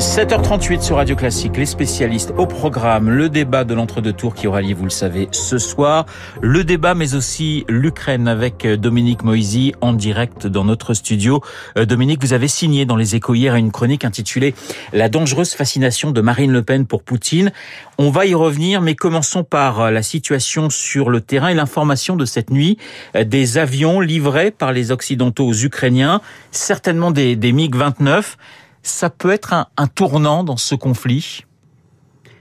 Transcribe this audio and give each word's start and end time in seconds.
7h38 0.00 0.80
sur 0.80 0.96
Radio 0.96 1.14
Classique, 1.14 1.58
les 1.58 1.66
spécialistes 1.66 2.32
au 2.38 2.46
programme, 2.46 3.10
le 3.10 3.28
débat 3.28 3.64
de 3.64 3.74
l'entre-deux 3.74 4.14
tours 4.14 4.34
qui 4.34 4.46
aura 4.46 4.62
lieu, 4.62 4.74
vous 4.74 4.84
le 4.84 4.88
savez, 4.88 5.28
ce 5.30 5.58
soir. 5.58 6.06
Le 6.40 6.64
débat, 6.64 6.94
mais 6.94 7.14
aussi 7.14 7.66
l'Ukraine 7.68 8.26
avec 8.26 8.64
euh, 8.64 8.78
Dominique 8.78 9.24
Moisy 9.24 9.74
en 9.82 9.92
direct 9.92 10.46
dans 10.46 10.64
notre 10.64 10.94
studio. 10.94 11.42
Euh, 11.76 11.84
Dominique, 11.84 12.22
vous 12.22 12.32
avez 12.32 12.48
signé 12.48 12.86
dans 12.86 12.96
les 12.96 13.14
échos 13.14 13.34
hier 13.34 13.54
une 13.56 13.70
chronique 13.70 14.06
intitulée 14.06 14.54
La 14.94 15.10
dangereuse 15.10 15.52
fascination 15.52 16.12
de 16.12 16.22
Marine 16.22 16.50
Le 16.50 16.62
Pen 16.62 16.86
pour 16.86 17.02
Poutine. 17.02 17.52
On 17.98 18.08
va 18.08 18.24
y 18.24 18.34
revenir, 18.34 18.80
mais 18.80 18.94
commençons 18.94 19.44
par 19.44 19.80
euh, 19.80 19.90
la 19.90 20.02
situation 20.02 20.70
sur 20.70 21.10
le 21.10 21.20
terrain 21.20 21.48
et 21.48 21.54
l'information 21.54 22.16
de 22.16 22.24
cette 22.24 22.50
nuit. 22.50 22.78
Des 23.22 23.58
avions 23.58 24.00
livrés 24.00 24.50
par 24.50 24.72
les 24.72 24.92
Occidentaux 24.92 25.46
aux 25.46 25.62
Ukrainiens, 25.62 26.22
certainement 26.52 27.10
des, 27.10 27.36
des 27.36 27.52
MiG-29 27.52 28.36
ça 28.82 29.10
peut 29.10 29.30
être 29.30 29.52
un, 29.76 29.86
tournant 29.86 30.44
dans 30.44 30.56
ce 30.56 30.74
conflit? 30.74 31.44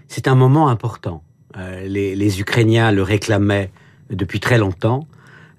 C'est 0.08 0.28
un 0.28 0.36
moment 0.36 0.70
important. 0.70 1.24
Euh, 1.58 1.86
les, 1.86 2.40
Ukrainiens 2.40 2.92
le 2.92 3.04
réclamaient 3.04 3.72
depuis 4.10 4.40
très 4.40 4.58
longtemps. 4.58 5.08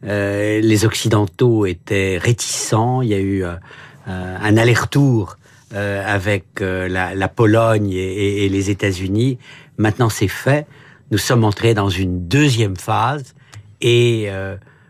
Euh, 0.05 0.61
les 0.61 0.84
Occidentaux 0.84 1.66
étaient 1.66 2.19
réticents. 2.19 3.03
Il 3.03 3.09
y 3.09 3.15
a 3.15 3.19
eu 3.19 3.45
euh, 3.45 3.55
un 4.06 4.56
aller-retour 4.56 5.37
avec 5.73 6.59
la, 6.59 7.28
Pologne 7.28 7.92
et, 7.92 8.48
les 8.48 8.70
États-Unis. 8.70 9.39
Maintenant, 9.78 10.09
c'est 10.09 10.27
fait. 10.27 10.67
Nous 11.12 11.19
sommes 11.19 11.45
entrés 11.45 11.75
dans 11.75 11.89
une 11.89 12.27
deuxième 12.27 12.77
phase 12.77 13.37
et 13.81 14.28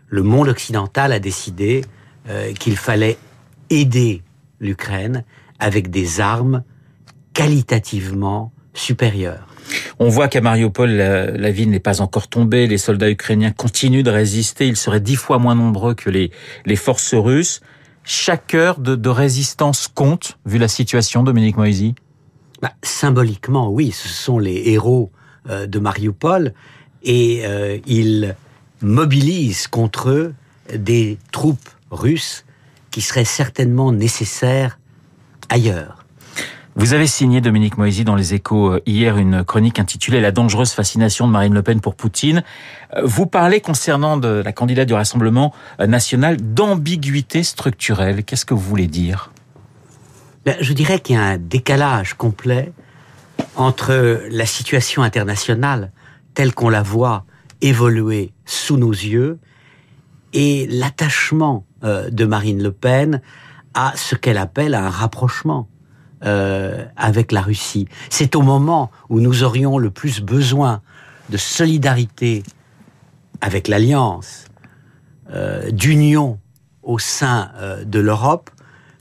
le 0.07 0.23
monde 0.23 0.47
occidental 0.47 1.11
a 1.11 1.19
décidé 1.19 1.85
qu'il 2.57 2.77
fallait 2.77 3.19
aider 3.69 4.23
l'Ukraine 4.59 5.23
avec 5.61 5.89
des 5.89 6.19
armes 6.19 6.63
qualitativement 7.33 8.51
supérieures. 8.73 9.47
On 9.99 10.09
voit 10.09 10.27
qu'à 10.27 10.41
Mariupol, 10.41 10.89
la, 10.89 11.51
ville 11.51 11.69
n'est 11.69 11.79
pas 11.79 12.01
encore 12.01 12.27
tombée. 12.27 12.67
Les 12.67 12.77
soldats 12.77 13.09
ukrainiens 13.09 13.51
continuent 13.51 14.03
de 14.03 14.11
résister. 14.11 14.67
Ils 14.67 14.75
seraient 14.75 14.99
dix 14.99 15.15
fois 15.15 15.37
moins 15.37 15.55
nombreux 15.55 15.93
que 15.93 16.09
les, 16.09 16.31
les 16.65 16.75
forces 16.75 17.13
russes. 17.13 17.61
Chaque 18.03 18.55
heure 18.55 18.79
de, 18.79 19.09
résistance 19.09 19.87
compte, 19.87 20.37
vu 20.45 20.57
la 20.57 20.67
situation, 20.67 21.23
Dominique 21.23 21.55
Moisy? 21.55 21.95
Bah, 22.61 22.73
Symboliquement, 22.81 23.69
oui. 23.69 23.91
Ce 23.91 24.09
sont 24.09 24.39
les 24.39 24.63
héros 24.71 25.11
euh, 25.49 25.67
de 25.67 25.79
Mariupol. 25.79 26.53
Et 27.03 27.43
euh, 27.45 27.77
ils 27.85 28.35
mobilisent 28.81 29.67
contre 29.67 30.09
eux 30.09 30.33
des 30.75 31.17
troupes 31.31 31.69
russes 31.91 32.45
qui 32.89 33.01
seraient 33.01 33.25
certainement 33.25 33.91
nécessaires 33.91 34.79
ailleurs. 35.51 36.05
Vous 36.75 36.93
avez 36.93 37.05
signé, 37.05 37.41
Dominique 37.41 37.77
Moisy, 37.77 38.05
dans 38.05 38.15
les 38.15 38.33
échos 38.33 38.71
euh, 38.71 38.81
hier, 38.85 39.17
une 39.17 39.43
chronique 39.43 39.77
intitulée 39.77 40.21
La 40.21 40.31
dangereuse 40.31 40.71
fascination 40.71 41.27
de 41.27 41.33
Marine 41.33 41.53
Le 41.53 41.61
Pen 41.61 41.81
pour 41.81 41.95
Poutine. 41.95 42.43
Euh, 42.95 43.01
vous 43.03 43.25
parlez, 43.25 43.59
concernant 43.59 44.17
la 44.17 44.53
candidate 44.53 44.87
du 44.87 44.93
Rassemblement 44.93 45.53
euh, 45.81 45.87
national, 45.87 46.37
d'ambiguïté 46.37 47.43
structurelle. 47.43 48.23
Qu'est-ce 48.23 48.45
que 48.45 48.53
vous 48.53 48.61
voulez 48.61 48.87
dire? 48.87 49.33
Ben, 50.45 50.55
Je 50.61 50.71
dirais 50.71 50.99
qu'il 50.99 51.17
y 51.17 51.19
a 51.19 51.23
un 51.23 51.37
décalage 51.37 52.13
complet 52.13 52.71
entre 53.57 54.23
la 54.31 54.45
situation 54.45 55.03
internationale 55.03 55.91
telle 56.33 56.53
qu'on 56.53 56.69
la 56.69 56.83
voit 56.83 57.25
évoluer 57.59 58.31
sous 58.45 58.77
nos 58.77 58.91
yeux 58.91 59.39
et 60.31 60.67
l'attachement 60.67 61.65
de 61.83 62.25
Marine 62.25 62.63
Le 62.63 62.71
Pen 62.71 63.21
à 63.73 63.93
ce 63.95 64.15
qu'elle 64.15 64.37
appelle 64.37 64.75
un 64.75 64.89
rapprochement 64.89 65.67
euh, 66.23 66.85
avec 66.97 67.31
la 67.31 67.41
Russie. 67.41 67.87
C'est 68.11 68.35
au 68.35 68.43
moment 68.43 68.91
où 69.09 69.19
nous 69.19 69.41
aurions 69.41 69.79
le 69.79 69.89
plus 69.89 70.21
besoin 70.21 70.81
de 71.29 71.37
solidarité 71.37 72.43
avec 73.41 73.67
l'Alliance, 73.67 74.45
euh, 75.33 75.71
d'union 75.71 76.39
au 76.83 76.99
sein 76.99 77.51
euh, 77.55 77.83
de 77.85 77.99
l'Europe, 77.99 78.51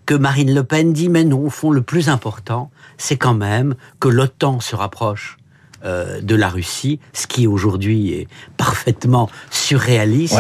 que 0.06 0.14
Marine 0.14 0.54
Le 0.54 0.64
Pen 0.64 0.94
dit, 0.94 1.10
mais 1.10 1.24
non, 1.24 1.44
au 1.44 1.50
fond, 1.50 1.70
le 1.70 1.82
plus 1.82 2.08
important, 2.08 2.70
c'est 2.96 3.18
quand 3.18 3.34
même 3.34 3.74
que 4.00 4.08
l'OTAN 4.08 4.60
se 4.60 4.74
rapproche 4.74 5.36
de 5.82 6.34
la 6.34 6.50
Russie, 6.50 7.00
ce 7.14 7.26
qui 7.26 7.46
aujourd'hui 7.46 8.12
est 8.12 8.28
parfaitement 8.58 9.30
surréaliste. 9.50 10.38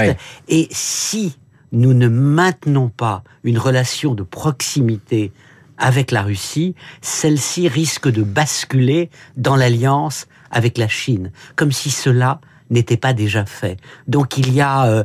Et 0.48 0.68
si 0.70 1.38
nous 1.72 1.94
ne 1.94 2.08
maintenons 2.08 2.88
pas 2.88 3.22
une 3.44 3.58
relation 3.58 4.14
de 4.14 4.22
proximité 4.22 5.32
avec 5.78 6.10
la 6.10 6.22
Russie, 6.22 6.74
celle-ci 7.00 7.68
risque 7.68 8.08
de 8.08 8.22
basculer 8.22 9.10
dans 9.36 9.56
l'alliance 9.56 10.26
avec 10.50 10.76
la 10.78 10.88
Chine, 10.88 11.32
comme 11.56 11.72
si 11.72 11.90
cela 11.90 12.40
n'était 12.68 12.96
pas 12.96 13.12
déjà 13.12 13.46
fait. 13.46 13.78
Donc 14.06 14.36
il 14.36 14.52
y 14.52 14.60
a 14.60 14.86
euh, 14.86 15.04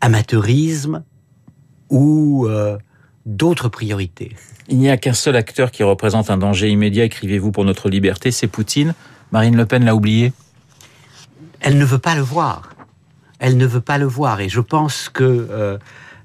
amateurisme 0.00 1.02
ou 1.90 2.46
euh, 2.46 2.78
d'autres 3.26 3.68
priorités. 3.68 4.36
Il 4.68 4.78
n'y 4.78 4.90
a 4.90 4.96
qu'un 4.96 5.12
seul 5.12 5.36
acteur 5.36 5.70
qui 5.70 5.82
représente 5.82 6.30
un 6.30 6.38
danger 6.38 6.68
immédiat, 6.68 7.04
écrivez-vous, 7.04 7.52
pour 7.52 7.64
notre 7.64 7.88
liberté, 7.88 8.30
c'est 8.30 8.46
Poutine. 8.46 8.94
Marine 9.32 9.56
Le 9.56 9.66
Pen 9.66 9.84
l'a 9.84 9.94
oublié? 9.94 10.32
Elle 11.60 11.78
ne 11.78 11.84
veut 11.84 11.98
pas 11.98 12.14
le 12.14 12.22
voir 12.22 12.75
elle 13.38 13.56
ne 13.56 13.66
veut 13.66 13.80
pas 13.80 13.98
le 13.98 14.06
voir. 14.06 14.40
Et 14.40 14.48
je 14.48 14.60
pense 14.60 15.08
que 15.08 15.24
euh, 15.24 15.78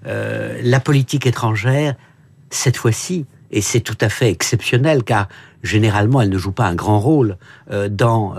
euh, 0.08 0.60
la 0.64 0.80
politique 0.80 1.26
étrangère, 1.26 1.96
cette 2.50 2.78
fois-ci, 2.78 3.26
et 3.52 3.62
c'est 3.62 3.82
tout 3.82 3.98
à 4.02 4.10
fait 4.10 4.30
exceptionnel, 4.30 5.04
car 5.04 5.28
généralement 5.64 6.22
elle 6.22 6.30
ne 6.30 6.38
joue 6.38 6.52
pas 6.52 6.66
un 6.66 6.76
grand 6.76 7.00
rôle 7.00 7.38
euh, 7.72 7.90
dans 7.90 8.36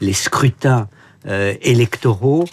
les 0.00 0.12
scrutins 0.12 0.88
électoraux, 1.26 2.46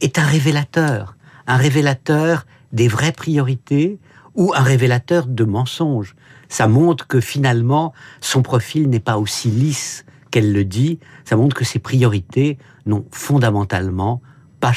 est 0.00 0.18
un 0.18 0.26
révélateur, 0.26 1.16
un 1.46 1.56
révélateur 1.56 2.46
des 2.72 2.88
vraies 2.88 3.12
priorités 3.12 3.98
ou 4.34 4.52
un 4.54 4.62
révélateur 4.62 5.26
de 5.26 5.44
mensonges. 5.44 6.16
Ça 6.48 6.66
montre 6.66 7.06
que 7.06 7.20
finalement 7.20 7.92
son 8.20 8.42
profil 8.42 8.88
n'est 8.88 9.00
pas 9.00 9.18
aussi 9.18 9.50
lisse 9.50 10.04
qu'elle 10.30 10.52
le 10.52 10.64
dit, 10.64 10.98
ça 11.24 11.36
montre 11.36 11.54
que 11.54 11.64
ses 11.64 11.78
priorités 11.78 12.58
n'ont 12.86 13.04
fondamentalement 13.12 14.20
pas. 14.60 14.72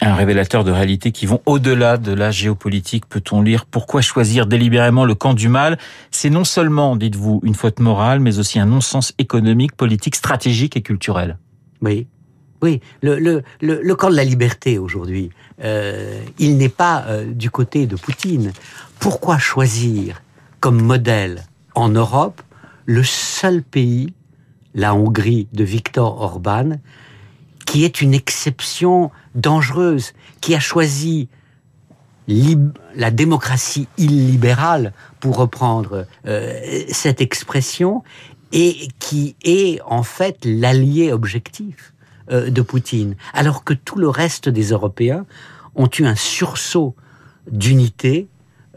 Un 0.00 0.14
révélateur 0.14 0.64
de 0.64 0.70
réalités 0.70 1.12
qui 1.12 1.26
vont 1.26 1.40
au-delà 1.46 1.98
de 1.98 2.12
la 2.12 2.30
géopolitique, 2.30 3.06
peut-on 3.06 3.42
lire. 3.42 3.66
Pourquoi 3.66 4.00
choisir 4.00 4.46
délibérément 4.46 5.04
le 5.04 5.14
camp 5.14 5.34
du 5.34 5.48
mal? 5.48 5.78
C'est 6.10 6.30
non 6.30 6.44
seulement, 6.44 6.96
dites-vous, 6.96 7.40
une 7.44 7.54
faute 7.54 7.78
morale, 7.78 8.20
mais 8.20 8.38
aussi 8.38 8.58
un 8.58 8.66
non-sens 8.66 9.12
économique, 9.18 9.76
politique, 9.76 10.16
stratégique 10.16 10.76
et 10.76 10.82
culturel. 10.82 11.38
Oui, 11.82 12.06
oui, 12.62 12.80
le, 13.02 13.18
le, 13.18 13.42
le, 13.60 13.94
camp 13.94 14.10
de 14.10 14.16
la 14.16 14.24
liberté 14.24 14.78
aujourd'hui, 14.78 15.30
euh, 15.62 16.20
il 16.38 16.56
n'est 16.56 16.70
pas 16.70 17.04
euh, 17.06 17.26
du 17.32 17.50
côté 17.50 17.86
de 17.86 17.96
Poutine. 17.96 18.52
Pourquoi 18.98 19.38
choisir 19.38 20.22
comme 20.60 20.80
modèle 20.80 21.44
en 21.74 21.90
Europe 21.90 22.42
le 22.86 23.02
seul 23.02 23.62
pays, 23.62 24.14
la 24.74 24.94
Hongrie 24.94 25.48
de 25.52 25.64
Viktor 25.64 26.20
Orban, 26.20 26.78
qui 27.66 27.84
est 27.84 28.00
une 28.00 28.14
exception 28.14 29.10
dangereuse, 29.34 30.12
qui 30.40 30.54
a 30.54 30.60
choisi 30.60 31.28
la 32.28 33.10
démocratie 33.10 33.86
illibérale, 33.98 34.92
pour 35.20 35.36
reprendre 35.36 36.06
euh, 36.26 36.84
cette 36.88 37.20
expression, 37.20 38.02
et 38.52 38.88
qui 38.98 39.36
est 39.44 39.80
en 39.86 40.02
fait 40.02 40.38
l'allié 40.44 41.12
objectif 41.12 41.92
euh, 42.30 42.50
de 42.50 42.62
Poutine, 42.62 43.16
alors 43.32 43.64
que 43.64 43.74
tout 43.74 43.98
le 43.98 44.08
reste 44.08 44.48
des 44.48 44.70
Européens 44.70 45.26
ont 45.74 45.90
eu 45.98 46.04
un 46.04 46.16
sursaut 46.16 46.94
d'unité 47.50 48.28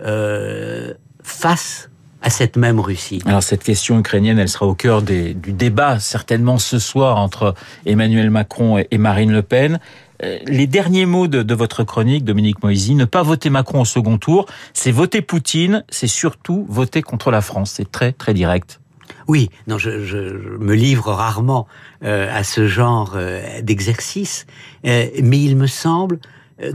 euh, 0.02 0.94
face 1.24 1.90
à 2.22 2.30
cette 2.30 2.58
même 2.58 2.80
Russie. 2.80 3.22
Alors 3.26 3.44
cette 3.44 3.64
question 3.64 4.00
ukrainienne, 4.00 4.40
elle 4.40 4.50
sera 4.50 4.66
au 4.66 4.76
cœur 4.76 5.02
du 5.02 5.34
débat 5.34 6.00
certainement 6.00 6.58
ce 6.58 6.80
soir 6.80 7.18
entre 7.18 7.54
Emmanuel 7.86 8.30
Macron 8.30 8.84
et 8.90 8.98
Marine 8.98 9.32
Le 9.32 9.42
Pen. 9.42 9.80
Euh, 10.24 10.38
les 10.46 10.68
derniers 10.68 11.06
mots 11.06 11.28
de, 11.28 11.54
votre 11.54 11.84
chronique, 11.84 12.26
Dominique 12.26 12.62
Moisy, 12.62 12.96
ne 12.96 13.06
pas 13.06 13.24
voter 13.24 13.50
Macron 13.50 13.82
au 13.82 13.86
second 13.86 14.18
tour, 14.18 14.46
c'est 14.74 14.92
voter 14.92 15.22
Poutine, 15.22 15.84
c'est 15.90 16.08
surtout 16.08 16.66
voter 16.68 17.02
contre 17.02 17.32
la 17.32 17.42
France. 17.42 17.72
C'est 17.76 17.90
très 17.90 18.12
très 18.12 18.34
direct. 18.34 18.82
Oui, 19.28 19.50
non, 19.68 19.78
je, 19.78 20.58
me 20.58 20.74
livre 20.74 21.12
rarement 21.12 21.68
euh, 22.04 22.28
à 22.36 22.44
ce 22.44 22.68
genre 22.68 23.14
euh, 23.16 23.62
d'exercice, 23.62 24.46
mais 24.84 25.40
il 25.40 25.56
me 25.56 25.68
semble 25.68 26.20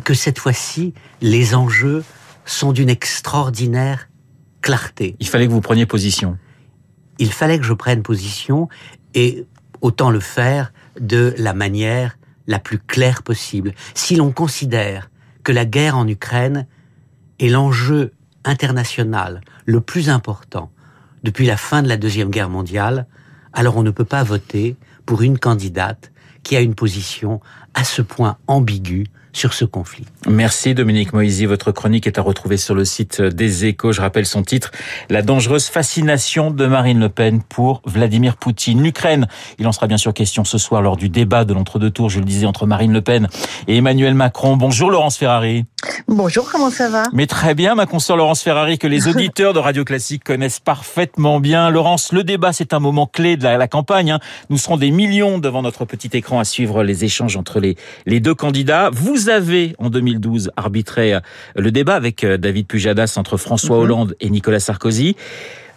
que 0.05 0.14
cette 0.14 0.38
fois-ci, 0.38 0.94
les 1.20 1.55
enjeux 1.55 2.05
sont 2.46 2.73
d'une 2.73 2.88
extraordinaire 2.88 4.08
clarté. 4.65 5.15
Il 5.21 5.29
fallait 5.29 5.47
que 5.47 5.53
vous 5.53 5.61
preniez 5.61 5.85
position. 5.85 6.39
Il 7.19 7.31
fallait 7.31 7.59
que 7.59 7.67
je 7.67 7.75
prenne 7.75 8.03
position 8.03 8.71
et 9.13 9.47
autant 9.83 10.11
le 10.11 10.21
faire 10.21 10.73
de 10.99 11.35
la 11.37 11.53
manière 11.53 12.17
la 12.47 12.59
plus 12.59 12.79
claire 12.79 13.23
possible. 13.23 13.75
Si 13.93 14.17
l'on 14.17 14.33
considère 14.33 15.11
que 15.43 15.53
la 15.53 15.67
guerre 15.67 15.99
en 15.99 16.09
Ukraine 16.09 16.67
est 17.41 17.51
l'enjeu 17.51 18.13
international 18.45 19.43
le 19.67 19.83
plus 19.83 20.09
important 20.09 20.73
depuis 21.25 21.45
la 21.45 21.59
fin 21.59 21.83
de 21.83 21.89
la 21.89 21.99
Deuxième 21.99 22.31
Guerre 22.31 22.49
mondiale, 22.49 23.07
alors 23.53 23.77
on 23.77 23.83
ne 23.83 23.91
peut 23.91 24.07
pas 24.07 24.25
voter 24.25 24.77
pour 25.05 25.21
une 25.21 25.39
candidate 25.39 26.11
qui 26.43 26.57
a 26.57 26.63
une 26.63 26.75
position 26.75 27.43
à 27.75 27.85
ce 27.85 28.01
point 28.01 28.39
ambiguë 28.47 29.09
sur 29.35 29.53
ce 29.53 29.65
conflit. 29.65 30.05
Merci 30.27 30.75
Dominique 30.75 31.13
Moisy. 31.13 31.45
Votre 31.45 31.73
chronique 31.73 32.07
est 32.07 32.19
à 32.19 32.23
retrouver 32.23 32.57
sur 32.57 32.75
le 32.75 32.85
site 32.85 33.21
des 33.21 33.67
Échos. 33.67 33.93
Je 33.93 34.01
rappelle 34.01 34.25
son 34.25 34.43
titre 34.43 34.71
La 35.11 35.21
dangereuse 35.23 35.67
fascination 35.67 36.51
de 36.51 36.67
Marine 36.67 37.01
Le 37.01 37.09
Pen 37.09 37.43
pour 37.43 37.83
Vladimir 37.85 38.37
Poutine. 38.37 38.83
L'Ukraine, 38.83 39.27
il 39.59 39.67
en 39.67 39.73
sera 39.73 39.89
bien 39.89 39.97
sûr 39.97 40.15
question 40.15 40.45
ce 40.45 40.57
soir 40.57 40.81
lors 40.81 40.97
du 40.97 41.09
débat 41.09 41.45
de 41.45 41.53
l'entre-deux 41.53 41.91
tours, 41.91 42.09
je 42.09 42.21
le 42.21 42.25
disais, 42.25 42.47
entre 42.47 42.67
Marine 42.67 42.93
Le 42.93 43.03
Pen 43.03 43.29
et 43.67 43.77
Emmanuel 43.77 44.15
Macron. 44.15 44.57
Bonjour 44.57 44.91
Laurence 44.91 45.17
Ferrari. 45.17 45.65
Bonjour, 46.09 46.51
comment 46.51 46.71
ça 46.71 46.89
va? 46.89 47.03
Mais 47.13 47.27
très 47.27 47.55
bien, 47.55 47.75
ma 47.75 47.87
consoeur 47.87 48.17
Laurence 48.17 48.43
Ferrari, 48.43 48.79
que 48.79 48.87
les 48.87 49.09
auditeurs 49.15 49.53
de 49.53 49.59
Radio 49.59 49.85
Classique 49.85 50.23
connaissent 50.23 50.61
parfaitement 50.61 51.41
bien. 51.41 51.71
Laurence, 51.71 52.13
le 52.13 52.23
débat, 52.23 52.53
c'est 52.53 52.73
un 52.73 52.79
moment 52.79 53.07
clé 53.07 53.37
de 53.37 53.43
la, 53.43 53.69
campagne. 53.69 54.13
Hein. 54.13 54.21
Nous 54.49 54.59
serons 54.59 54.77
des 54.77 54.93
millions 54.93 55.39
devant 55.39 55.63
notre 55.63 55.85
petit 55.85 56.11
écran 56.13 56.39
à 56.39 56.45
suivre 56.45 56.85
les 56.85 57.05
échanges 57.05 57.37
entre 57.37 57.59
les, 57.59 57.77
les 58.07 58.21
deux 58.21 58.35
candidats. 58.35 58.91
Vous 58.93 59.24
avez, 59.29 59.75
en 59.79 59.91
2012, 59.91 60.50
arbitré 60.56 61.15
euh, 61.15 61.21
le 61.56 61.71
débat 61.71 61.94
avec 61.94 62.25
euh, 62.25 62.37
David 62.37 62.67
Pujadas 62.67 63.15
entre 63.17 63.37
François 63.37 63.76
mhm. 63.76 63.82
Hollande 63.82 64.17
et 64.21 64.31
Nicolas 64.31 64.61
Sarkozy. 64.61 65.17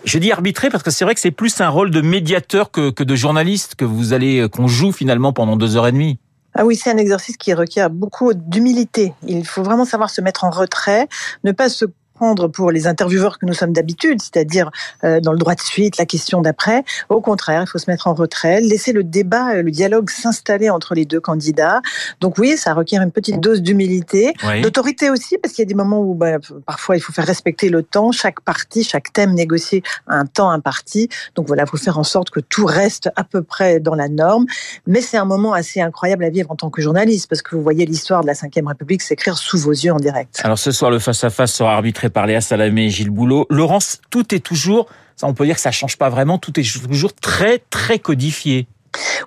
Je 0.05 0.19
dis 0.19 0.31
arbitrer 0.31 0.69
parce 0.69 0.83
que 0.83 0.91
c'est 0.91 1.05
vrai 1.05 1.15
que 1.15 1.19
c'est 1.19 1.31
plus 1.31 1.59
un 1.59 1.69
rôle 1.69 1.91
de 1.91 2.01
médiateur 2.01 2.71
que, 2.71 2.91
que 2.91 3.03
de 3.03 3.15
journaliste 3.15 3.75
que 3.75 3.85
vous 3.85 4.13
allez 4.13 4.41
euh, 4.41 4.47
qu'on 4.47 4.67
joue 4.67 4.91
finalement 4.91 5.33
pendant 5.33 5.55
deux 5.55 5.75
heures 5.75 5.87
et 5.87 5.91
demie. 5.91 6.19
Ah 6.53 6.65
oui, 6.65 6.75
c'est 6.75 6.89
un 6.89 6.97
exercice 6.97 7.37
qui 7.37 7.53
requiert 7.53 7.89
beaucoup 7.89 8.33
d'humilité. 8.33 9.13
Il 9.27 9.45
faut 9.45 9.63
vraiment 9.63 9.85
savoir 9.85 10.09
se 10.09 10.21
mettre 10.21 10.43
en 10.43 10.49
retrait, 10.49 11.07
ne 11.43 11.51
pas 11.51 11.69
se 11.69 11.85
prendre 12.17 12.47
pour 12.47 12.71
les 12.71 12.87
intervieweurs 12.87 13.37
que 13.37 13.45
nous 13.45 13.53
sommes 13.53 13.73
d'habitude, 13.73 14.21
c'est-à-dire 14.21 14.71
euh, 15.03 15.19
dans 15.19 15.31
le 15.31 15.37
droit 15.37 15.53
de 15.53 15.61
suite, 15.61 15.97
la 15.97 16.05
question 16.05 16.41
d'après. 16.41 16.83
Au 17.09 17.21
contraire, 17.21 17.61
il 17.61 17.69
faut 17.69 17.77
se 17.77 17.89
mettre 17.89 18.07
en 18.07 18.13
retrait, 18.13 18.59
laisser 18.59 18.91
le 18.91 19.03
débat, 19.03 19.51
euh, 19.51 19.61
le 19.61 19.71
dialogue 19.71 20.09
s'installer 20.09 20.69
entre 20.69 20.95
les 20.95 21.05
deux 21.05 21.19
candidats. 21.19 21.81
Donc 22.19 22.37
oui, 22.37 22.57
ça 22.57 22.73
requiert 22.73 23.01
une 23.03 23.11
petite 23.11 23.39
dose 23.39 23.61
d'humilité, 23.61 24.33
d'autorité 24.63 25.09
aussi, 25.09 25.37
parce 25.37 25.53
qu'il 25.53 25.63
y 25.63 25.67
a 25.67 25.69
des 25.69 25.75
moments 25.75 25.99
où 25.99 26.15
bah, 26.15 26.37
parfois 26.65 26.97
il 26.97 27.01
faut 27.01 27.13
faire 27.13 27.25
respecter 27.25 27.69
le 27.69 27.83
temps. 27.83 28.11
Chaque 28.11 28.41
parti, 28.41 28.83
chaque 28.83 29.13
thème 29.13 29.33
négocier 29.33 29.83
un 30.07 30.25
temps 30.25 30.49
imparti. 30.49 31.09
Donc 31.35 31.47
voilà, 31.47 31.63
il 31.63 31.69
faut 31.69 31.77
faire 31.77 31.99
en 31.99 32.03
sorte 32.03 32.31
que 32.31 32.39
tout 32.39 32.65
reste 32.65 33.09
à 33.15 33.23
peu 33.23 33.43
près 33.43 33.79
dans 33.79 33.95
la 33.95 34.07
norme. 34.07 34.45
Mais 34.87 35.01
c'est 35.01 35.17
un 35.17 35.25
moment 35.25 35.53
assez 35.53 35.81
incroyable 35.81 36.23
à 36.23 36.29
vivre 36.29 36.49
en 36.51 36.55
tant 36.55 36.69
que 36.69 36.81
journaliste, 36.81 37.27
parce 37.29 37.41
que 37.41 37.55
vous 37.55 37.61
voyez 37.61 37.85
l'histoire 37.85 38.21
de 38.21 38.27
la 38.27 38.33
Ve 38.33 38.67
République 38.67 39.01
s'écrire 39.01 39.37
sous 39.37 39.57
vos 39.57 39.71
yeux 39.71 39.93
en 39.93 39.97
direct. 39.97 40.41
Alors 40.43 40.57
ce 40.57 40.71
soir, 40.71 40.89
le 40.89 40.99
face-à-face 40.99 41.53
sera 41.53 41.75
arbitré 41.75 42.06
par 42.09 42.25
Léa 42.27 42.41
Salamé 42.41 42.85
et 42.85 42.89
Gilles 42.89 43.09
Boulot. 43.09 43.45
Laurence, 43.49 44.01
tout 44.09 44.33
est 44.33 44.39
toujours, 44.39 44.87
ça 45.15 45.27
on 45.27 45.33
peut 45.33 45.45
dire 45.45 45.55
que 45.55 45.61
ça 45.61 45.71
change 45.71 45.97
pas 45.97 46.09
vraiment, 46.09 46.37
tout 46.37 46.59
est 46.59 46.87
toujours 46.87 47.13
très 47.13 47.59
très 47.69 47.99
codifié. 47.99 48.67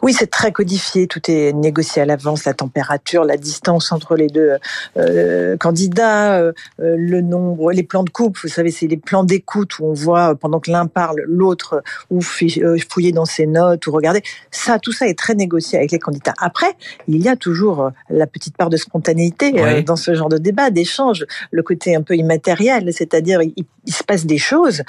Oui, 0.02 0.12
c'est 0.12 0.31
très 0.31 0.52
codifié, 0.52 1.06
tout 1.06 1.20
est 1.31 1.52
négocié 1.52 2.02
à 2.02 2.05
l'avance, 2.05 2.44
la 2.44 2.55
température, 2.55 3.25
la 3.25 3.37
distance 3.37 3.93
entre 3.93 4.17
les 4.17 4.28
deux 4.28 4.56
euh, 4.96 5.56
candidats, 5.56 6.38
euh, 6.38 6.52
le 6.78 7.20
nombre, 7.20 7.72
les 7.72 7.82
plans 7.82 8.02
de 8.02 8.11
coupe, 8.11 8.38
vous 8.43 8.49
savez, 8.49 8.70
c'est 8.70 8.87
les 8.87 8.96
plans 8.96 9.25
d'écoute 9.25 9.78
où 9.78 9.87
on 9.87 9.93
voit 9.93 10.34
pendant 10.34 10.61
que 10.61 10.70
l'un 10.70 10.87
parle, 10.87 11.22
l'autre 11.26 11.82
ou 12.11 12.20
euh, 12.20 12.78
fouiller 12.88 13.12
dans 13.12 13.25
ses 13.25 13.46
notes 13.46 13.87
ou 13.87 13.93
regarder. 13.93 14.22
Ça, 14.50 14.78
tout 14.78 14.93
ça 14.93 15.06
est 15.06 15.19
très 15.19 15.34
négocié 15.34 15.78
avec 15.78 15.93
les 15.93 15.99
candidats. 15.99 16.34
Après, 16.38 16.75
il 17.08 17.23
y 17.23 17.28
a 17.28 17.37
toujours 17.37 17.90
la 18.08 18.26
petite 18.26 18.56
part 18.56 18.70
de 18.70 18.76
spontanéité 18.76 19.82
dans 19.82 19.96
ce 19.96 20.14
genre 20.14 20.28
de 20.28 20.38
débat, 20.38 20.70
d'échange, 20.70 21.26
le 21.50 21.62
côté 21.62 21.94
un 21.94 22.02
peu 22.02 22.16
immatériel, 22.16 22.93
c'est-à-dire 22.93 23.40
il, 23.43 23.64
se 23.87 24.05
passe 24.05 24.26
des 24.26 24.38
choses 24.38 24.82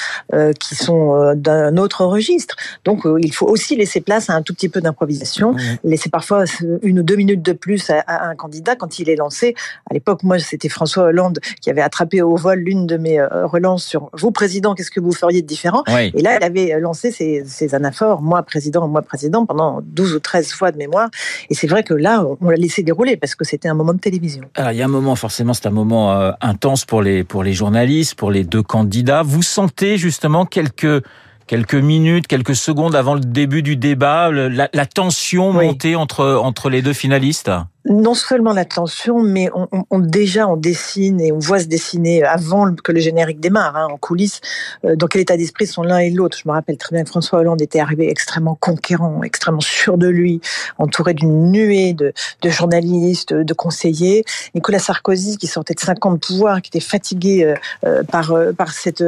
qui 0.59 0.75
sont 0.75 1.33
d'un 1.35 1.77
autre 1.77 2.05
registre. 2.05 2.55
Donc, 2.85 3.01
il 3.19 3.33
faut 3.33 3.47
aussi 3.47 3.75
laisser 3.75 4.01
place 4.01 4.29
à 4.29 4.33
un 4.33 4.41
tout 4.41 4.53
petit 4.53 4.69
peu 4.71 4.81
d'improvisation, 4.81 5.55
laisser 5.83 6.09
parfois 6.09 6.45
une 6.81 6.99
ou 6.99 7.03
deux 7.03 7.15
minutes 7.15 7.41
de 7.41 7.53
plus 7.53 7.89
à, 7.89 8.29
un 8.29 8.35
candidat 8.35 8.75
quand 8.75 8.99
il 8.99 9.09
est 9.09 9.15
lancé. 9.15 9.55
À 9.89 9.93
l'époque, 9.93 10.23
moi, 10.23 10.39
c'était 10.39 10.69
François 10.69 11.03
Hollande 11.05 11.39
qui 11.61 11.69
avait 11.69 11.81
attrapé 11.81 12.21
au 12.21 12.35
vol 12.35 12.59
l'une 12.59 12.87
de 12.87 12.97
mes 12.97 13.19
euh, 13.19 13.45
relances 13.45 13.85
sur 13.85 14.09
vous, 14.13 14.31
président, 14.31 14.75
qu'est-ce 14.75 14.91
que 14.91 14.99
vous 14.99 15.11
feriez 15.11 15.41
de 15.41 15.47
différent 15.47 15.83
Et 15.87 16.21
là, 16.21 16.35
elle 16.35 16.43
avait 16.43 16.79
lancé 16.79 17.11
ses, 17.11 17.43
ses, 17.45 17.75
anaphores, 17.75 18.21
moi, 18.21 18.43
président, 18.43 18.87
moi, 18.87 19.01
président, 19.01 19.45
pendant 19.45 19.81
12 19.83 20.15
ou 20.15 20.19
13 20.19 20.51
fois 20.51 20.71
de 20.71 20.77
mémoire. 20.77 21.09
Et 21.49 21.53
c'est 21.53 21.67
vrai 21.67 21.83
que 21.83 21.93
là, 21.93 22.25
on 22.39 22.49
l'a 22.49 22.55
laissé 22.55 22.83
dérouler 22.83 23.17
parce 23.17 23.35
que 23.35 23.43
c'était 23.43 23.67
un 23.67 23.73
moment 23.73 23.93
de 23.93 23.99
télévision. 23.99 24.43
Alors, 24.55 24.71
il 24.71 24.77
y 24.77 24.81
a 24.81 24.85
un 24.85 24.89
moment, 24.89 25.15
forcément, 25.15 25.53
c'est 25.53 25.67
un 25.67 25.71
moment 25.71 26.13
euh, 26.13 26.31
intense 26.41 26.85
pour 26.85 27.01
les, 27.01 27.23
pour 27.23 27.43
les 27.43 27.53
journalistes, 27.53 28.15
pour 28.15 28.31
les 28.31 28.43
deux 28.43 28.63
candidats. 28.63 29.23
Vous 29.23 29.41
sentez 29.41 29.97
justement 29.97 30.45
quelques 30.45 31.03
quelques 31.51 31.75
minutes, 31.75 32.27
quelques 32.27 32.55
secondes 32.55 32.95
avant 32.95 33.13
le 33.13 33.19
début 33.19 33.61
du 33.61 33.75
débat, 33.75 34.31
la, 34.31 34.85
tension 34.85 35.51
montée 35.51 35.97
entre 35.97 36.39
entre 36.41 36.69
les 36.69 36.81
deux 36.81 36.93
finalistes? 36.93 37.51
Non 37.85 38.13
seulement 38.13 38.53
la 38.53 38.65
tension, 38.65 39.23
mais 39.23 39.49
on, 39.55 39.67
on, 39.89 39.99
déjà 39.99 40.47
on 40.47 40.55
dessine 40.55 41.19
et 41.19 41.31
on 41.31 41.39
voit 41.39 41.59
se 41.59 41.65
dessiner 41.65 42.23
avant 42.23 42.73
que 42.75 42.91
le 42.91 42.99
générique 42.99 43.39
démarre, 43.39 43.75
hein, 43.75 43.87
en 43.91 43.97
coulisses, 43.97 44.39
euh, 44.85 44.95
dans 44.95 45.07
quel 45.07 45.21
état 45.21 45.35
d'esprit 45.35 45.65
sont 45.65 45.81
l'un 45.81 45.97
et 45.97 46.11
l'autre. 46.11 46.37
Je 46.37 46.47
me 46.47 46.53
rappelle 46.53 46.77
très 46.77 46.95
bien 46.95 47.03
que 47.03 47.09
François 47.09 47.39
Hollande 47.39 47.61
était 47.61 47.79
arrivé 47.79 48.09
extrêmement 48.09 48.55
conquérant, 48.55 49.23
extrêmement 49.23 49.61
sûr 49.61 49.97
de 49.97 50.07
lui, 50.07 50.41
entouré 50.77 51.13
d'une 51.13 51.51
nuée 51.51 51.93
de, 51.93 52.13
de, 52.41 52.49
journalistes, 52.49 53.33
de 53.33 53.53
conseillers. 53.53 54.25
Nicolas 54.53 54.79
Sarkozy, 54.79 55.37
qui 55.37 55.47
sortait 55.47 55.73
de 55.73 55.79
50 55.79 56.21
pouvoirs, 56.21 56.61
qui 56.61 56.69
était 56.69 56.79
fatigué 56.79 57.43
euh, 57.43 57.55
euh, 57.85 58.03
par, 58.03 58.33
par 58.57 58.71
cette 58.73 59.03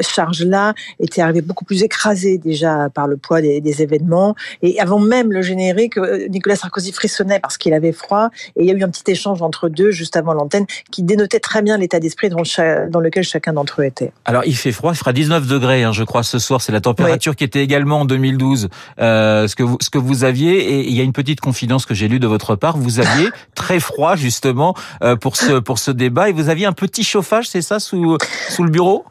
charge-là, 0.00 0.74
était 0.98 1.20
arrivé 1.20 1.42
beaucoup 1.42 1.64
plus 1.64 1.82
écrasé 1.82 2.38
déjà 2.38 2.88
par 2.88 3.06
le 3.06 3.16
poids 3.16 3.42
des, 3.42 3.60
des 3.60 3.82
événements. 3.82 4.34
Et 4.62 4.80
avant 4.80 4.98
même 4.98 5.30
le 5.30 5.42
générique, 5.42 5.98
Nicolas 6.30 6.56
Sarkozy 6.56 6.92
frissonnait 6.92 7.40
parce 7.40 7.58
qu'il 7.58 7.74
avait 7.74 7.92
froid 7.92 8.13
et 8.56 8.62
il 8.62 8.66
y 8.66 8.70
a 8.70 8.74
eu 8.74 8.82
un 8.82 8.88
petit 8.88 9.10
échange 9.10 9.42
entre 9.42 9.68
deux 9.68 9.90
juste 9.90 10.16
avant 10.16 10.32
l'antenne 10.32 10.66
qui 10.90 11.02
dénotait 11.02 11.40
très 11.40 11.62
bien 11.62 11.76
l'état 11.78 12.00
d'esprit 12.00 12.28
dans, 12.28 12.42
dans, 12.90 13.00
lequel 13.00 13.24
chacun 13.24 13.52
d'entre 13.52 13.82
eux 13.82 13.84
était. 13.84 14.12
Alors 14.24 14.42
il 14.46 14.56
fait 14.56 14.72
froid, 14.72 14.92
il 14.92 14.96
fera 14.96 15.12
19 15.12 15.46
degrés, 15.46 15.82
hein, 15.82 15.92
je 15.92 16.04
crois, 16.04 16.22
ce 16.22 16.38
soir. 16.38 16.60
C'est 16.60 16.72
la 16.72 16.80
température 16.80 17.36
qui 17.36 17.44
était 17.44 17.62
également 17.62 18.00
en 18.00 18.04
2012 18.04 18.68
euh, 19.00 19.48
ce 19.48 19.56
que 19.56 19.62
vous 19.62 19.78
ce 19.80 19.90
que 19.90 19.98
vous 19.98 20.24
aviez. 20.24 20.74
Et 20.74 20.88
il 20.88 20.94
y 20.94 21.00
a 21.00 21.04
une 21.04 21.12
petite 21.12 21.40
confidence 21.40 21.86
que 21.86 21.94
j'ai 21.94 22.08
lue 22.08 22.20
de 22.20 22.26
votre 22.26 22.56
part. 22.56 22.76
Vous 22.76 23.00
aviez 23.00 23.28
très 23.54 23.80
froid 23.80 24.16
justement 24.16 24.74
euh, 25.02 25.16
pour 25.16 25.36
ce 25.36 25.58
pour 25.58 25.78
ce 25.78 25.90
débat 25.90 26.28
et 26.28 26.32
vous 26.32 26.48
aviez 26.48 26.66
un 26.66 26.72
petit 26.72 27.04
chauffage, 27.04 27.48
c'est 27.48 27.62
ça, 27.62 27.80
sous 27.80 28.18
sous 28.48 28.64
le 28.64 28.70
bureau? 28.70 29.04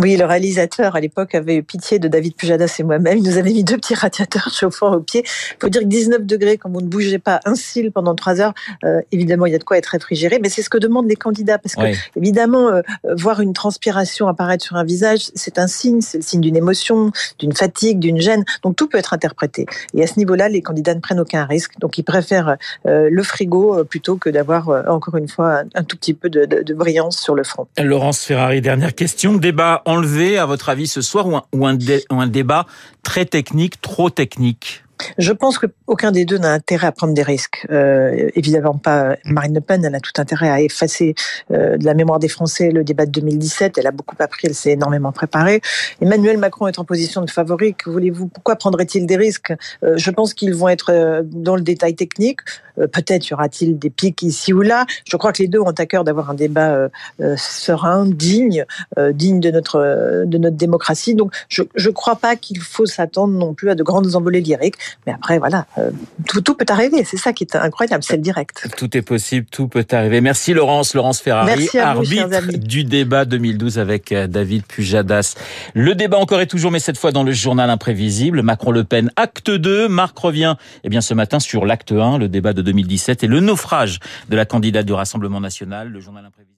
Oui, 0.00 0.16
le 0.16 0.24
réalisateur 0.24 0.96
à 0.96 1.00
l'époque 1.00 1.34
avait 1.34 1.56
eu 1.56 1.62
pitié 1.62 1.98
de 1.98 2.08
David 2.08 2.34
Pujadas 2.36 2.76
et 2.78 2.82
moi-même. 2.82 3.18
Il 3.18 3.24
nous 3.24 3.36
avait 3.36 3.52
mis 3.52 3.64
deux 3.64 3.76
petits 3.76 3.94
radiateurs 3.94 4.50
chauffants 4.54 4.94
au 4.94 5.00
pied. 5.00 5.22
Il 5.24 5.56
faut 5.60 5.68
dire 5.68 5.82
que 5.82 5.86
19 5.86 6.24
degrés, 6.24 6.56
quand 6.56 6.70
vous 6.70 6.80
ne 6.80 6.86
bougez 6.86 7.18
pas 7.18 7.40
un 7.44 7.54
cil 7.54 7.90
pendant 7.90 8.14
trois 8.14 8.40
heures, 8.40 8.54
euh, 8.84 9.00
évidemment, 9.12 9.46
il 9.46 9.52
y 9.52 9.54
a 9.54 9.58
de 9.58 9.64
quoi 9.64 9.78
être 9.78 9.86
réfrigéré. 9.86 10.38
Mais 10.40 10.48
c'est 10.48 10.62
ce 10.62 10.70
que 10.70 10.78
demandent 10.78 11.08
les 11.08 11.16
candidats. 11.16 11.58
Parce 11.58 11.74
que, 11.74 11.96
évidemment, 12.16 12.68
euh, 12.68 12.82
voir 13.16 13.40
une 13.40 13.52
transpiration 13.52 14.28
apparaître 14.28 14.64
sur 14.64 14.76
un 14.76 14.84
visage, 14.84 15.30
c'est 15.34 15.58
un 15.58 15.66
signe. 15.66 16.00
C'est 16.00 16.18
le 16.18 16.22
signe 16.22 16.40
d'une 16.40 16.56
émotion, 16.56 17.10
d'une 17.38 17.52
fatigue, 17.52 17.98
d'une 17.98 18.20
gêne. 18.20 18.44
Donc 18.62 18.76
tout 18.76 18.88
peut 18.88 18.98
être 18.98 19.14
interprété. 19.14 19.66
Et 19.94 20.02
à 20.02 20.06
ce 20.06 20.18
niveau-là, 20.18 20.48
les 20.48 20.62
candidats 20.62 20.94
ne 20.94 21.00
prennent 21.00 21.20
aucun 21.20 21.44
risque. 21.44 21.78
Donc 21.80 21.98
ils 21.98 22.04
préfèrent 22.04 22.56
euh, 22.86 23.08
le 23.10 23.22
frigo 23.22 23.84
plutôt 23.84 24.16
que 24.16 24.30
d'avoir, 24.30 24.68
encore 24.88 25.16
une 25.16 25.28
fois, 25.28 25.62
un 25.74 25.82
tout 25.82 25.96
petit 25.96 26.14
peu 26.14 26.30
de, 26.30 26.44
de, 26.44 26.62
de 26.62 26.74
brillance 26.74 27.18
sur 27.18 27.34
le 27.34 27.44
front. 27.44 27.66
Laurence 27.78 28.24
Ferrari, 28.24 28.60
dernière 28.60 28.94
question. 28.94 29.34
Débat 29.34 29.82
enlever, 29.88 30.38
à 30.38 30.46
votre 30.46 30.68
avis, 30.68 30.86
ce 30.86 31.00
soir, 31.00 31.26
ou 31.52 31.66
un, 31.66 31.78
un 32.10 32.26
débat 32.26 32.66
très 33.02 33.24
technique, 33.24 33.80
trop 33.80 34.10
technique? 34.10 34.84
Je 35.18 35.32
pense 35.32 35.58
qu'aucun 35.58 36.12
des 36.12 36.24
deux 36.24 36.38
n'a 36.38 36.52
intérêt 36.52 36.86
à 36.86 36.92
prendre 36.92 37.14
des 37.14 37.22
risques. 37.22 37.66
Euh, 37.70 38.30
évidemment 38.34 38.78
pas 38.78 39.16
Marine 39.24 39.54
Le 39.54 39.60
Pen, 39.60 39.84
elle 39.84 39.94
a 39.94 40.00
tout 40.00 40.12
intérêt 40.18 40.50
à 40.50 40.60
effacer 40.60 41.14
euh, 41.50 41.76
de 41.76 41.84
la 41.84 41.94
mémoire 41.94 42.18
des 42.18 42.28
Français 42.28 42.70
le 42.70 42.84
débat 42.84 43.06
de 43.06 43.10
2017. 43.10 43.78
Elle 43.78 43.86
a 43.86 43.90
beaucoup 43.90 44.16
appris, 44.18 44.46
elle 44.46 44.54
s'est 44.54 44.72
énormément 44.72 45.12
préparée. 45.12 45.60
Emmanuel 46.00 46.38
Macron 46.38 46.66
est 46.66 46.78
en 46.78 46.84
position 46.84 47.22
de 47.22 47.30
favori. 47.30 47.74
Que 47.74 47.90
voulez-vous? 47.90 48.28
Pourquoi 48.28 48.56
prendrait-il 48.56 49.06
des 49.06 49.16
risques? 49.16 49.52
Euh, 49.82 49.96
Je 49.96 50.10
pense 50.10 50.34
qu'ils 50.34 50.54
vont 50.54 50.68
être 50.68 50.92
euh, 50.92 51.22
dans 51.24 51.56
le 51.56 51.62
détail 51.62 51.94
technique. 51.94 52.40
Euh, 52.78 52.86
peut-être 52.86 53.28
y 53.28 53.34
aura-t-il 53.34 53.78
des 53.78 53.90
pics 53.90 54.22
ici 54.22 54.52
ou 54.52 54.62
là. 54.62 54.86
Je 55.04 55.16
crois 55.16 55.32
que 55.32 55.42
les 55.42 55.48
deux 55.48 55.58
ont 55.58 55.70
à 55.70 55.86
cœur 55.86 56.04
d'avoir 56.04 56.30
un 56.30 56.34
débat 56.34 56.88
serein, 57.36 58.06
digne, 58.06 58.64
digne 59.12 59.40
de 59.40 59.50
notre 59.50 60.24
de 60.24 60.38
notre 60.38 60.56
démocratie. 60.56 61.14
Donc 61.14 61.32
je 61.48 61.62
ne 61.62 61.90
crois 61.90 62.16
pas 62.16 62.36
qu'il 62.36 62.60
faut 62.60 62.86
s'attendre 62.86 63.34
non 63.34 63.54
plus 63.54 63.70
à 63.70 63.74
de 63.74 63.82
grandes 63.82 64.14
envolées 64.14 64.40
lyriques. 64.40 64.76
Mais 65.06 65.12
après, 65.12 65.38
voilà, 65.38 65.66
euh, 65.78 65.90
tout, 66.26 66.40
tout, 66.40 66.54
peut 66.54 66.66
arriver. 66.68 67.04
C'est 67.04 67.16
ça 67.16 67.32
qui 67.32 67.44
est 67.44 67.56
incroyable, 67.56 68.02
c'est 68.02 68.16
le 68.16 68.22
direct. 68.22 68.68
Tout 68.76 68.96
est 68.96 69.02
possible, 69.02 69.46
tout 69.50 69.68
peut 69.68 69.86
arriver. 69.90 70.20
Merci 70.20 70.54
Laurence, 70.54 70.94
Laurence 70.94 71.20
Ferrari, 71.20 71.68
arbitre 71.78 72.58
du 72.58 72.84
débat 72.84 73.24
2012 73.24 73.78
avec 73.78 74.12
euh, 74.12 74.26
David 74.26 74.64
Pujadas. 74.66 75.34
Le 75.74 75.94
débat 75.94 76.18
encore 76.18 76.40
et 76.40 76.46
toujours, 76.46 76.70
mais 76.70 76.80
cette 76.80 76.98
fois 76.98 77.12
dans 77.12 77.22
le 77.22 77.32
journal 77.32 77.70
imprévisible. 77.70 78.42
Macron-Le 78.42 78.84
Pen, 78.84 79.10
acte 79.16 79.50
2. 79.50 79.88
Marc 79.88 80.18
revient 80.18 80.56
eh 80.84 80.88
bien, 80.88 81.00
ce 81.00 81.14
matin 81.14 81.40
sur 81.40 81.66
l'acte 81.66 81.92
1, 81.92 82.18
le 82.18 82.28
débat 82.28 82.52
de 82.52 82.62
2017 82.62 83.24
et 83.24 83.26
le 83.26 83.40
naufrage 83.40 83.98
de 84.28 84.36
la 84.36 84.44
candidate 84.44 84.86
du 84.86 84.92
Rassemblement 84.92 85.40
national. 85.40 85.88
Le 85.88 86.00
journal 86.00 86.24
imprévisible. 86.24 86.54